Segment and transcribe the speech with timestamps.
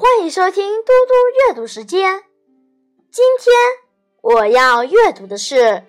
[0.00, 1.14] 欢迎收听嘟嘟
[1.48, 2.22] 阅读时间。
[3.10, 3.54] 今天
[4.22, 5.56] 我要阅读的是《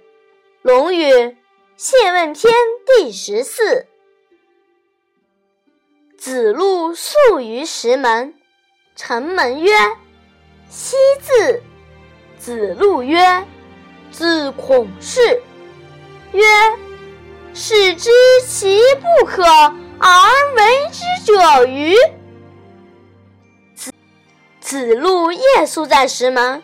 [0.64, 1.06] 论语·
[1.78, 2.54] 谢问篇》
[2.86, 3.88] 第十四。
[6.18, 8.34] 子路宿于石门，
[8.98, 9.72] 城门曰
[10.70, 11.64] ：“昔字。”
[12.38, 13.48] 子路曰
[14.12, 15.42] ：“字孔氏。”
[16.34, 16.44] 曰
[17.56, 18.10] ：“士之
[18.46, 21.34] 其不可而为之者
[21.66, 21.96] 欤？”
[24.72, 26.64] 子路夜宿在石门，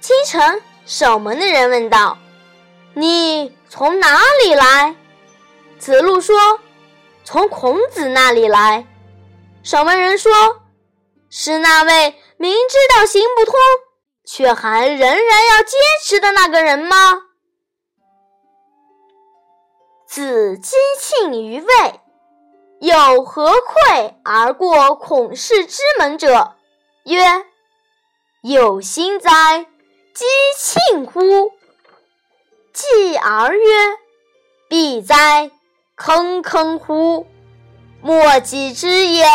[0.00, 2.16] 清晨守门的人问道
[2.96, 4.96] ：“你从哪里来？”
[5.78, 6.34] 子路说
[7.24, 8.86] ：“从孔子那里来。”
[9.62, 10.32] 守门人说
[11.28, 13.54] ：“是那位明知道行不通，
[14.24, 16.96] 却还仍然要坚持的那个人吗？”
[20.08, 22.00] 子击庆于卫，
[22.80, 26.54] 有何愧而过孔氏之门者？
[27.04, 27.20] 曰：
[28.42, 29.66] 有心哉，
[30.14, 30.24] 击
[30.56, 31.50] 庆乎！
[32.72, 33.64] 继而曰：
[34.68, 35.50] 必哉，
[35.96, 37.26] 坑坑乎！
[38.00, 39.26] 莫己之也，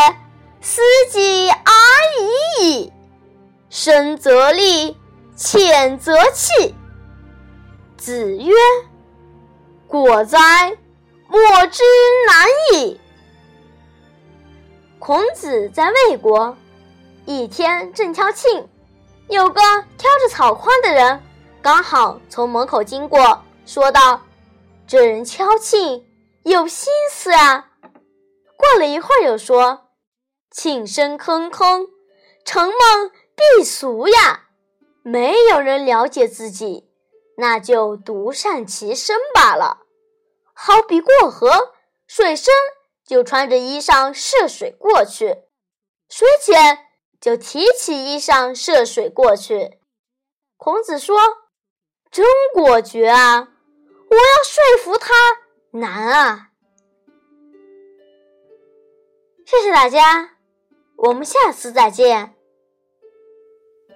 [0.62, 1.74] 斯己而
[2.62, 2.94] 已矣。
[3.70, 4.96] 深则利，
[5.36, 6.74] 浅则弃。
[7.98, 8.54] 子曰：
[9.88, 10.78] 果哉，
[11.28, 11.84] 莫之
[12.28, 12.98] 难矣。
[15.00, 16.56] 孔子在魏国。
[17.30, 18.70] 一天正挑庆，
[19.28, 19.60] 有个
[19.98, 21.22] 挑着草筐的人
[21.62, 24.22] 刚好从门口经过，说道
[24.88, 26.06] ：“这人敲磬
[26.44, 27.72] 有心思啊。”
[28.56, 29.90] 过了一会儿，又说
[30.56, 31.90] ：“磬声坑坑，
[32.46, 34.46] 成梦必俗呀。
[35.04, 36.90] 没有人了解自己，
[37.36, 39.80] 那就独善其身罢了。
[40.54, 41.74] 好比过河，
[42.08, 42.54] 水深
[43.06, 45.40] 就穿着衣裳涉水过去，
[46.08, 46.86] 水浅。”
[47.20, 49.80] 就提起衣裳涉水过去。
[50.56, 51.20] 孔子说
[52.10, 53.50] ：“真果决啊！
[54.10, 55.14] 我要说服他
[55.72, 56.52] 难啊！”
[59.46, 60.38] 谢谢大家，
[60.98, 62.37] 我们下次再见。